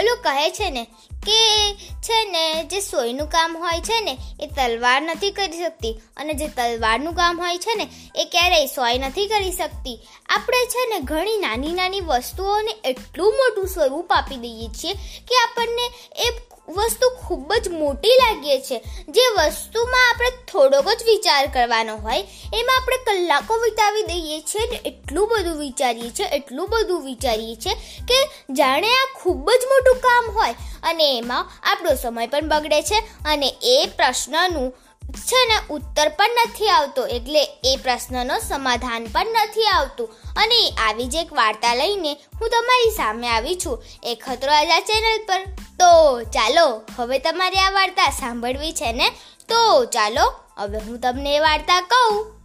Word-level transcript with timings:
ઓલું 0.00 0.16
કહે 0.16 0.50
છે 0.50 0.70
ને 0.70 0.86
કે 1.26 1.74
છે 1.74 2.30
ને 2.30 2.64
જે 2.64 2.80
સોયનું 2.80 3.26
કામ 3.26 3.56
હોય 3.56 3.80
છે 3.80 4.00
ને 4.00 4.18
એ 4.40 4.46
તલવાર 4.46 5.02
નથી 5.02 5.30
કરી 5.30 5.58
શકતી 5.58 6.00
અને 6.16 6.34
જે 6.34 6.48
તલવારનું 6.48 7.14
કામ 7.14 7.40
હોય 7.40 7.58
છે 7.58 7.74
ને 7.74 7.88
એ 8.16 8.24
ક્યારેય 8.24 8.66
સોય 8.66 8.98
નથી 8.98 9.26
કરી 9.26 9.52
શકતી. 9.52 9.98
આપણે 10.28 10.66
છે 10.66 10.86
ને 10.86 11.00
ઘણી 11.00 11.36
નાની 11.36 11.72
નાની 11.72 12.00
વસ્તુઓને 12.00 12.76
એટલું 12.84 13.32
મોટું 13.32 13.66
સ્વરૂપ 13.66 14.12
આપી 14.12 14.36
દઈએ 14.36 14.68
છીએ 14.68 14.92
કે 15.28 15.34
આપણને 15.34 15.90
એ 16.16 16.30
વસ્તુ 16.76 17.10
ખૂબ 17.26 17.52
જ 17.52 17.68
મોટી 17.68 18.08
લાગીએ 18.08 18.60
છે. 18.60 18.82
જે 19.08 19.20
વસ્તુમાં 19.36 20.10
આપણે 20.10 20.30
થોડોક 20.30 20.88
જ 20.88 21.02
વિચાર 21.02 21.46
કરવાનો 21.46 21.96
હોય, 21.96 22.26
એમાં 22.54 22.76
આપણે 22.76 22.96
કલાકો 22.96 23.54
વિતાવી 23.54 24.02
દઈએ 24.02 24.40
છીએ 24.40 24.70
ને 24.70 24.80
એટલું 24.88 25.28
બધું 25.28 25.58
વિચારીએ 25.58 26.10
છીએ, 26.10 26.26
એટલું 26.26 26.68
બધું 26.70 27.04
વિચારીએ 27.04 27.56
છીએ 27.56 27.74
કે 28.04 28.28
જાણે 28.50 28.88
આ 28.88 29.08
ખૂબ 29.14 29.50
જ 29.50 29.64
મોટું 29.64 29.96
કામ 29.96 30.30
હોય. 30.30 30.54
અને 30.82 31.18
એમાં 31.18 31.50
આપણો 31.62 31.90
સમય 31.94 32.26
પણ 32.26 32.48
બગડે 32.48 32.82
છે 32.82 32.98
અને 33.24 33.54
એ 33.62 33.88
પ્રશ્નનું 33.96 34.74
છે 35.12 35.46
ને 35.46 35.74
ઉત્તર 35.74 36.08
પણ 36.08 36.30
નથી 36.46 36.68
આવતો, 36.68 37.06
એટલે 37.06 37.42
એ 37.42 37.78
પ્રશ્નનો 37.82 38.38
સમાધાન 38.38 39.04
પણ 39.04 39.26
નથી 39.26 39.66
આવતું. 39.66 40.08
અને 40.36 40.70
આવી 40.88 41.06
જ 41.06 41.14
એક 41.14 41.32
વાર્તા 41.32 41.74
લઈને 41.74 42.12
હું 42.12 42.50
તમારી 42.50 42.90
સામે 42.90 43.28
આવી 43.28 43.56
છું, 43.66 43.82
એ 44.04 44.14
ખતરો 44.14 44.52
આજા 44.52 44.80
ચેનલ 44.80 45.24
પર. 45.26 45.40
તો 45.78 46.22
ચાલો, 46.22 46.82
હવે 46.96 47.18
તમારે 47.18 47.60
આ 47.60 47.70
વાર્તા 47.70 48.10
સાંભળવી 48.10 48.72
છે 48.72 48.92
ને? 48.92 49.10
તો 49.48 49.84
ચાલો, 49.84 50.34
હવે 50.58 50.78
હું 50.78 51.00
તમને 51.00 51.36
એ 51.36 51.38
વાર્તા 51.38 51.80
કહું. 51.80 52.39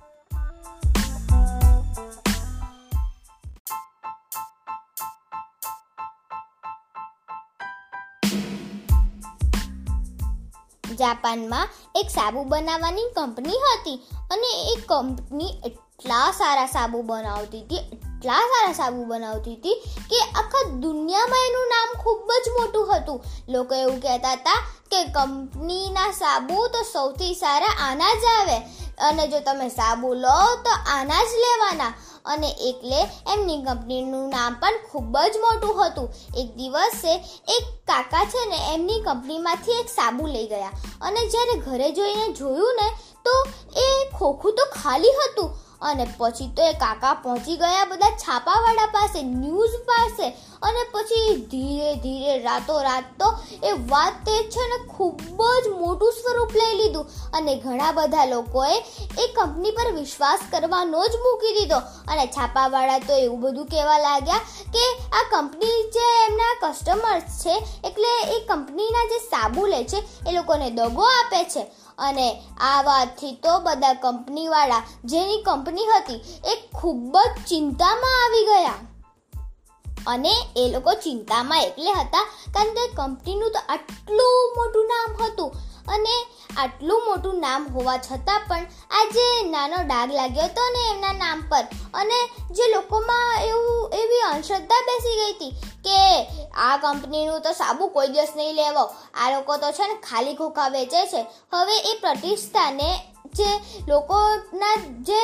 જાપાનમાં 10.95 11.69
એક 11.95 12.09
સાબુ 12.09 12.43
બનાવવાની 12.43 13.09
કંપની 13.15 13.59
હતી. 13.73 13.95
અને 14.31 14.51
એ 14.71 14.75
કંપની 14.87 15.49
એટલા 15.65 16.31
સારા 16.31 16.65
સાબુ 16.65 17.01
બનાવતી 17.01 17.61
હતી, 17.61 17.75
એટલા 17.75 18.39
સારા 18.39 18.73
સાબુ 18.73 19.05
બનાવતી 19.05 19.55
હતી 19.55 19.75
કે 20.09 20.19
આખા 20.35 20.69
દુનિયામાં 20.69 21.45
એનું 21.47 21.67
નામ 21.67 22.01
ખૂબ 22.03 22.31
જ 22.45 22.49
મોટું 22.49 22.95
હતું. 22.95 23.23
લોકો 23.49 23.75
એવું 23.75 24.01
કહેતા 24.01 24.31
હતા 24.31 24.63
કે 24.91 25.03
કંપનીના 25.05 26.11
સાબુ 26.11 26.67
તો 26.67 26.81
સૌથી 26.93 27.33
સારા 27.33 27.73
આના 27.79 28.13
જ 28.13 28.25
આવે. 28.39 28.57
અને 28.97 29.27
જો 29.27 29.39
તમે 29.39 29.69
સાબુ 29.69 30.13
લો 30.13 30.55
તો 30.55 30.71
આના 30.87 31.23
જ 31.23 31.27
લેવાના. 31.35 31.93
અને 32.25 32.47
એટલે 32.47 33.07
એમની 33.33 33.63
કંપનીનું 33.63 34.29
નામ 34.29 34.53
પણ 34.53 34.73
ખૂબ 34.91 35.17
જ 35.17 35.37
મોટું 35.37 35.85
હતું. 35.85 36.13
એક 36.37 36.55
દિવસે 36.55 37.15
એક 37.47 37.63
કાકા 37.87 38.25
છે 38.25 38.49
ને 38.49 38.73
એમની 38.73 38.99
કંપનીમાંથી 38.99 39.71
એક 39.71 39.87
સાબુ 39.87 40.27
લઈ 40.27 40.47
ગયા. 40.47 40.71
અને 41.01 41.29
જ્યારે 41.29 41.59
ઘરે 41.59 41.91
જોઈને 41.91 42.33
જોયું 42.33 42.79
ને, 42.81 42.89
તો 43.25 43.31
એ 43.79 44.09
ખોખું 44.17 44.53
તો 44.53 44.65
ખાલી 44.65 45.09
હતું. 45.09 45.57
અને 45.81 46.07
પછી 46.17 46.47
તો 46.47 46.63
એ 46.63 46.73
કાકા 46.73 47.13
પહોંચી 47.13 47.55
ગયા 47.55 47.85
બધા 47.85 48.09
છાપાવાળા 48.09 48.85
પાસે, 48.85 49.21
ન્યૂઝ 49.21 49.69
પાસે. 49.69 50.29
અને 50.63 50.83
પછી 50.91 51.35
ધીરે 51.35 51.95
ધીરે 51.95 52.39
રાતો 52.39 52.81
રાત 52.81 53.03
તો 53.19 53.33
એ 53.63 53.71
વાત 53.71 54.13
તે 54.25 54.43
છે 54.43 54.67
ને 54.67 54.87
ખૂબ 54.87 55.43
જ 55.63 55.67
મોટું 55.67 56.11
સ્વરૂપ 56.11 56.55
લઈ 56.55 56.77
લીધું. 56.77 57.05
અને 57.33 57.55
ઘણા 57.55 57.91
બધા 57.91 58.25
લોકોએ 58.25 58.77
એ 59.19 59.27
કંપની 59.35 59.71
પર 59.71 59.91
વિશ્વાસ 59.91 60.39
કરવાનો 60.51 61.07
જ 61.07 61.11
મૂકી 61.15 61.53
દીધો. 61.53 61.77
અને 62.07 62.27
છાપાવાળા 62.27 62.99
તો 62.99 63.13
એવું 63.13 63.39
બધું 63.39 63.65
કહેવા 63.65 63.97
લાગ્યા 63.97 64.37
કે 64.73 64.85
આ 65.13 65.25
કંપની 65.31 65.83
જે 65.83 66.05
એમના 66.25 66.55
કસ્ટમર્સ 66.61 67.21
છે, 67.21 67.55
એટલે 67.87 68.37
એ 68.37 68.45
કંપનીના 68.45 69.05
જે 69.05 69.19
સાબુ 69.19 69.65
લે 69.65 69.83
છે, 69.83 69.97
એ 70.29 70.31
લોકોને 70.31 70.69
દગો 70.71 71.01
આપે 71.01 71.43
છે. 71.43 71.67
અને 71.97 72.41
આ 72.59 72.81
વાતથી 72.81 73.31
તો 73.31 73.59
બધા 73.59 73.93
કંપનીવાળા, 73.93 74.83
જેની 75.05 75.41
કંપની 75.41 75.85
હતી, 75.85 76.21
એ 76.45 76.55
ખૂબ 76.73 77.17
જ 77.17 77.47
ચિંતામાં 77.47 78.23
આવી 78.23 78.45
ગયા. 78.45 78.94
અને 80.07 80.33
એ 80.55 80.63
લોકો 80.71 80.91
ચિંતામાં 80.93 81.61
એટલે 81.61 81.91
હતા, 81.91 82.25
કારણ 82.53 82.73
કે 82.73 82.87
કંપનીનું 82.87 83.51
તો 83.51 83.61
આટલું 83.69 84.53
મોટું 84.57 84.85
નામ 84.87 85.09
હતું. 85.21 85.51
અને 85.87 86.15
આટલું 86.57 87.01
મોટું 87.05 87.39
નામ 87.39 87.65
હોવા 87.73 87.97
છતાં 87.97 88.41
પણ 88.47 88.65
આજે 88.91 89.25
નાનો 89.49 89.77
ડાઘ 89.83 90.11
લાગ્યો 90.11 90.45
હતો 90.45 90.63
ને 90.75 90.81
એમના 90.91 91.13
નામ 91.13 91.41
પર. 91.49 91.65
અને 91.93 92.19
જે 92.51 92.67
લોકોમાં 92.75 93.43
એવું, 93.43 93.93
એવી 93.93 94.23
અંધશ્રદ્ધા 94.31 94.85
બેસી 94.87 95.17
ગઈ 95.19 95.33
હતી 95.33 95.53
કે 95.85 95.99
આ 96.57 96.77
કંપનીનું 96.77 97.41
તો 97.41 97.51
સાબુ 97.53 97.87
કોઈ 97.87 98.07
દિવસ 98.07 98.33
નહીં 98.35 98.55
લેવો. 98.55 98.85
આ 99.13 99.29
લોકો 99.29 99.57
તો 99.57 99.71
છે 99.71 99.87
ને 99.87 99.95
ખાલી 100.07 100.35
ખોખા 100.35 100.67
વેચે 100.67 101.01
છે. 101.07 101.21
હવે 101.53 101.77
એ 101.91 101.93
પ્રતિષ્ઠાને 101.99 102.89
જે 103.35 103.49
લોકોના 103.87 104.75
જે 105.07 105.21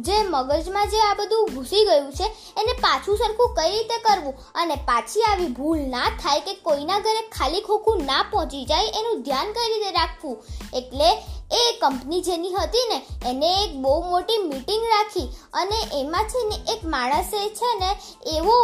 જે 0.00 0.16
મગજમાં 0.30 0.90
જે 0.90 0.98
આ 1.00 1.14
બધું 1.14 1.54
ઘૂસી 1.54 1.84
ગયું 1.84 2.10
છે, 2.12 2.26
એને 2.56 2.72
પાછું 2.80 3.16
સરખું 3.16 3.54
કઈ 3.54 3.70
રીતે 3.70 3.96
કરવું? 3.98 4.34
અને 4.54 4.76
પાછી 4.88 5.22
આવી 5.22 5.52
ભૂલ 5.58 5.80
ના 5.86 6.10
થાય 6.22 6.40
કે 6.40 6.54
કોઈના 6.62 6.98
ઘરે 6.98 7.22
ખાલી 7.28 7.60
ખોખું 7.60 8.04
ના 8.04 8.22
પહોંચી 8.30 8.64
જાય, 8.64 8.92
એનું 8.98 9.22
ધ્યાન 9.22 9.52
કઈ 9.52 9.68
રીતે 9.72 9.90
રાખવું? 9.90 10.36
એટલે 10.74 11.10
એ 11.52 11.62
કંપની 11.80 12.20
જેની 12.20 12.54
હતી 12.54 12.86
ને, 12.88 12.98
એને 13.30 13.50
એક 13.64 13.72
બહુ 13.82 13.96
મોટી 14.10 14.38
મીટિંગ 14.38 14.84
રાખી 14.84 15.28
અને 15.54 15.78
એમાં 16.00 16.24
છે 16.24 16.44
ને, 16.50 16.56
એક 16.72 16.84
માણસે 16.84 17.48
છે 17.58 17.74
ને, 17.80 17.90
એવો 18.36 18.56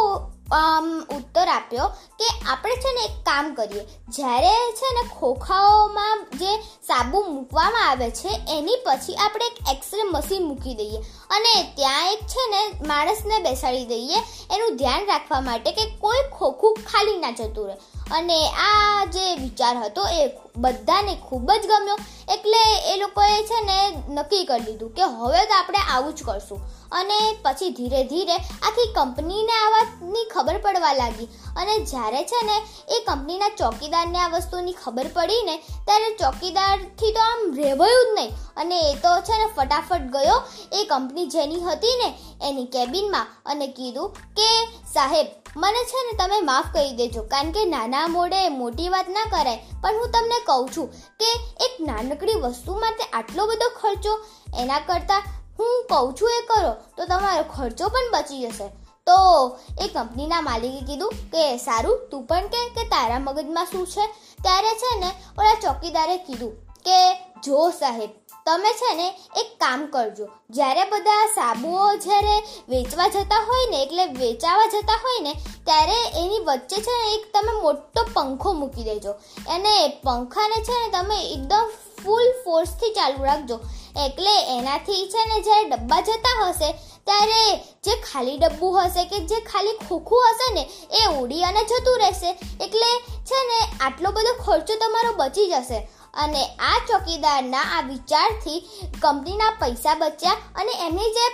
ઉત્તર 0.51 1.47
આપ્યો 1.47 1.87
કે 2.19 2.27
આપણે 2.51 2.75
છે 2.75 2.93
ને 2.93 3.03
એક 3.05 3.11
કામ 3.11 3.53
કરીએ. 3.53 3.85
જ્યારે 4.09 4.71
છે 4.71 4.89
ને 4.93 5.09
ખોખાઓમાં 5.19 6.25
જે 6.33 6.61
સાબુ 6.61 7.21
મૂકવામાં 7.21 7.89
આવે 7.89 8.11
છે, 8.11 8.39
એની 8.49 8.75
પછી 8.85 9.15
આપણે 9.15 9.45
એક 9.45 9.77
એક્સરે 9.77 10.03
મશીન 10.03 10.43
મૂકી 10.43 10.75
દઈએ 10.75 10.97
અને 11.29 11.63
ત્યાં 11.75 12.11
એક 12.11 12.21
છે 12.21 12.47
ને 12.49 12.87
માણસને 12.87 13.39
બેસાડી 13.39 13.85
દઈએ. 13.85 14.19
એનું 14.55 14.77
ધ્યાન 14.77 15.05
રાખવા 15.05 15.41
માટે 15.41 15.71
કે 15.71 15.85
કોઈ 15.99 16.23
ખોખું 16.37 16.75
ખાલી 16.75 17.17
ના 17.17 17.31
જતું 17.31 17.67
રહે. 17.67 17.75
અને 18.11 18.49
આ 18.49 19.05
જે 19.05 19.35
વિચાર 19.35 19.77
હતો 19.77 20.07
એ 20.07 20.31
બધાને 20.57 21.15
ખૂબ 21.15 21.51
જ 21.51 21.67
ગમ્યો. 21.67 21.97
એટલે 22.29 22.93
એ 22.93 22.97
લોકોએ 22.97 23.43
છે 23.43 23.61
ને 23.63 23.91
નક્કી 24.09 24.45
કરી 24.45 24.63
લીધું 24.63 24.89
કે 24.89 25.01
હવે 25.01 25.45
તો 25.45 25.53
આપણે 25.53 25.77
આવું 25.91 26.15
જ 26.15 26.23
કરશું. 26.23 26.61
અને 26.91 27.37
પછી 27.41 27.69
ધીરે 27.69 28.03
ધીરે 28.03 28.35
આખી 28.35 28.93
કંપનીને 28.93 29.51
આ 29.51 29.69
વાતની 29.69 30.12
ખબર 30.43 30.57
પડવા 30.57 30.93
લાગી. 30.93 31.27
અને 31.57 31.79
જ્યારે 31.79 32.23
છે 32.23 32.45
ને 32.45 32.57
એ 32.89 33.03
કંપનીના 33.07 33.49
ચોકીદારને 33.49 34.19
આ 34.19 34.27
વસ્તુની 34.27 34.73
ખબર 34.73 35.07
પડી 35.13 35.43
ને 35.43 35.57
ત્યારે 35.57 36.15
ચોકીદારથી 36.15 37.11
તો 37.11 37.19
આમ 37.19 37.53
રહેવાયું 37.55 38.05
જ 38.05 38.15
નહીં. 38.15 38.31
અને 38.57 38.79
એ 38.91 38.93
તો 38.95 39.13
છે 39.21 39.37
ને 39.37 39.47
ફટાફટ 39.57 40.01
ગયો. 40.01 40.41
એ 40.73 40.85
કંપની 40.85 41.25
જેની 41.25 41.61
હતી 41.61 41.95
ને, 41.97 42.09
એની 42.49 42.65
કેબિનમાં 42.65 43.27
અને 43.45 43.67
કીધું 43.67 44.09
કે, 44.11 44.49
સાહેબ, 44.93 45.27
મને 45.57 45.83
છે 45.83 46.03
ને 46.05 46.17
તમે 46.17 46.41
માફ 46.41 46.73
કરી 46.73 46.95
દેજો, 46.95 47.23
કારણ 47.23 47.51
કે 47.51 47.65
નાના 47.65 48.07
મોડે 48.07 48.49
મોટી 48.49 48.89
વાત 48.89 49.09
ના 49.09 49.25
કરાય. 49.25 49.55
પણ 49.81 49.93
હું 49.93 50.11
તમને 50.11 50.39
કહું 50.39 50.69
છું 50.77 50.91
કે, 51.19 51.31
એક 51.65 51.81
નાનકડી 51.81 52.33
વસ્તુ 52.33 52.73
માટે 52.73 53.03
આટલો 53.03 53.45
બધો 53.45 53.69
ખર્ચો, 53.81 54.19
એના 54.59 54.79
કરતાં 54.79 55.23
હું 55.59 55.83
કહું 55.89 56.13
છું 56.21 56.29
એ 56.29 56.41
કરો, 56.41 56.73
તો 56.97 57.05
તમારો 57.05 57.43
ખર્ચો 57.43 57.87
પણ 57.87 58.11
બચી 58.11 58.41
જશે. 58.41 58.82
તો 59.07 59.57
એ 59.81 59.87
કંપનીના 59.87 60.41
માલિકે 60.41 60.85
કીધું 60.85 61.09
કે 61.09 61.57
સારું, 61.57 62.07
તું 62.11 62.23
પણ 62.23 62.47
કે 62.47 62.69
કે 62.69 62.83
તારા 62.83 63.19
મગજમાં 63.19 63.65
શું 63.65 63.87
છે? 63.87 64.05
ત્યારે 64.41 64.73
છે 64.73 64.99
ને 64.99 65.09
ઓલા 65.39 65.53
ચોકીદારે 65.61 66.17
કીધું 66.17 66.53
કે, 66.85 66.99
જો 67.43 67.69
સાહેબ, 67.69 68.09
તમે 68.45 68.71
છે 68.73 68.95
ને 68.95 69.07
એક 69.37 69.49
કામ 69.59 69.85
કરજો. 69.85 70.27
જ્યારે 70.49 70.83
બધા 70.83 71.27
સાબુઓ 71.35 71.95
જ્યારે 71.95 72.35
વેચવા 72.69 73.07
જતા 73.07 73.43
હોય 73.47 73.69
ને, 73.71 73.83
એટલે 73.83 74.05
વેચાવા 74.05 74.65
જતા 74.65 74.99
હોય 75.03 75.19
ને, 75.19 75.33
ત્યારે 75.65 75.97
એની 76.23 76.39
વચ્ચે 76.39 76.81
છે 76.81 76.91
ને 76.91 77.15
એક 77.15 77.25
તમે 77.33 77.61
મોટો 77.61 78.05
પંખો 78.13 78.53
મૂકી 78.53 78.83
દેજો. 78.83 79.11
અને 79.49 79.87
પંખાને 80.03 80.63
છે 80.63 80.73
ને 80.81 80.89
તમે 80.91 81.17
એકદમ 81.33 81.71
ફૂલ 82.03 82.29
ફોર્સથી 82.43 82.93
ચાલુ 82.97 83.29
રાખજો. 83.29 83.57
એટલે 84.05 84.33
એનાથી 84.55 85.07
છે 85.13 85.25
ને 85.29 85.39
જ્યારે 85.39 85.65
ડબ્બા 85.65 86.01
જતા 86.07 86.37
હશે, 86.41 86.69
ત્યારે 87.07 87.41
જે 87.85 87.97
ખાલી 88.05 88.37
ડબ્બું 88.37 88.77
હશે 88.77 89.03
કે 89.11 89.19
જે 89.31 89.41
ખાલી 89.49 89.79
ખોખું 89.81 90.29
હશે 90.29 90.47
ને, 90.55 90.63
એ 90.99 91.01
ઉડી 91.21 91.43
અને 91.49 91.61
જતું 91.63 91.99
રહેશે. 92.03 92.29
એટલે 92.61 92.91
છે 93.29 93.43
ને 93.49 93.59
આટલો 93.63 94.15
બધો 94.15 94.33
ખર્ચો 94.39 94.79
તમારો 94.81 95.11
બચી 95.19 95.49
જશે. 95.51 95.79
અને 96.15 96.41
આ 96.67 96.79
ચોકીદારના 96.87 97.65
આ 97.75 97.83
વિચારથી 97.83 98.59
કંપનીના 99.03 99.53
પૈસા 99.61 99.95
બચ્યા 100.01 100.41
અને 100.55 100.73
એમની 100.87 101.13
જે 101.15 101.25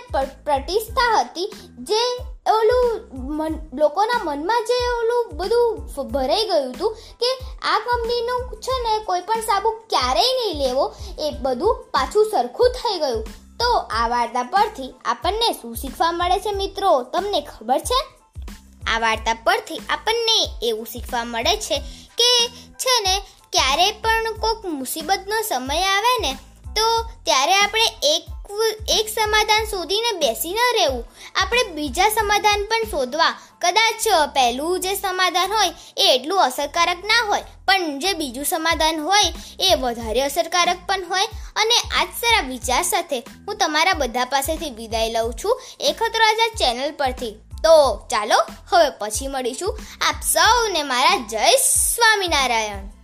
પ્રતિષ્ઠા 0.44 1.10
હતી, 1.14 1.48
જે 1.88 2.02
ઓલું 2.46 3.58
લોકોના 3.72 4.20
મનમાં 4.24 4.64
જે 4.64 4.78
ઓલું 4.90 5.36
બધું 5.36 6.08
ભરાઈ 6.08 6.44
ગયું 6.44 6.70
હતું 6.70 6.96
કે 7.20 7.30
આ 7.62 7.78
કંપનીનું 7.78 8.60
છે 8.60 8.78
ને 8.82 8.98
કોઈ 9.04 9.20
પણ 9.20 9.40
સાબુ 9.40 9.70
ક્યારેય 9.90 10.32
નહીં 10.38 10.56
લેવો, 10.58 10.84
એ 11.18 11.30
બધું 11.42 11.84
પાછું 11.90 12.30
સરખું 12.32 12.70
થઈ 12.70 12.98
ગયું. 12.98 13.24
તો 13.58 13.70
આ 13.92 14.08
વાર્તા 14.08 14.42
પરથી 14.42 14.88
આપણને 15.04 15.52
શું 15.52 15.76
શીખવા 15.76 16.12
મળે 16.12 16.38
છે 16.38 16.52
મિત્રો? 16.52 16.92
તમને 17.02 17.40
ખબર 17.40 17.78
છે? 17.78 18.00
આ 18.86 18.98
વાર્તા 18.98 19.34
પરથી 19.44 19.80
આપણને 19.88 20.38
એવું 20.62 20.86
શીખવા 20.86 21.24
મળે 21.24 21.56
છે 21.56 21.78
કે 22.18 22.30
છે 22.74 22.94
ને 23.00 23.14
ક્યારે 23.52 23.90
પણ 23.92 24.38
કોઈક 24.40 24.64
મુસીબતનો 24.66 25.42
સમય 25.48 25.82
આવે 25.84 26.14
ને, 26.18 26.32
તો 26.76 26.86
ત્યારે 27.24 27.54
આપણે 27.54 27.86
એક 28.02 28.29
એક 28.88 29.08
સમાધાન 29.08 29.64
શોધીને 29.64 30.12
બેસી 30.18 30.52
ન 30.52 30.60
રહેવું. 30.76 31.04
આપણે 31.36 31.62
બીજા 31.74 32.08
સમાધાન 32.08 32.64
પણ 32.70 32.90
શોધવા. 32.90 33.32
કદાચ 33.60 34.06
પહેલું 34.34 34.80
જે 34.80 34.94
સમાધાન 34.94 35.52
હોય 35.52 35.72
એ 35.96 36.06
એટલું 36.14 36.42
અસરકારક 36.42 37.04
ના 37.04 37.20
હોય, 37.28 37.44
પણ 37.66 37.98
જે 37.98 38.12
બીજું 38.12 38.44
સમાધાન 38.44 39.00
હોય 39.00 39.28
એ 39.60 39.74
વધારે 39.74 40.22
અસરકારક 40.22 40.80
પણ 40.88 41.04
હોય. 41.08 41.26
અને 41.56 41.76
આ 41.98 42.04
જ 42.04 42.16
સારા 42.20 42.48
વિચાર 42.48 42.82
સાથે 42.82 43.18
હું 43.18 43.56
તમારા 43.56 43.94
બધા 43.94 44.24
પાસેથી 44.24 44.70
વિદાય 44.70 45.10
લઉં 45.10 45.32
છું. 45.44 45.60
એક 45.80 46.02
રાજા 46.02 46.50
ચેનલ 46.58 46.92
પરથી. 46.92 47.34
તો 47.64 47.74
ચાલો, 48.10 48.38
હવે 48.70 48.88
પછી 48.98 49.28
મળીશું. 49.28 49.78
આપ 50.08 50.24
સૌને 50.24 50.82
મારા 50.82 51.16
જય 51.28 51.50
સ્વામિનારાયણ. 51.58 52.99